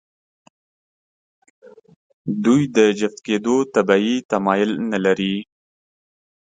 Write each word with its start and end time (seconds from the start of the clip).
دوی 2.43 2.61
د 2.75 2.77
جفت 2.99 3.19
کېدو 3.27 3.55
طبیعي 3.75 4.17
تمایل 4.31 4.71
نهلري. 4.91 5.35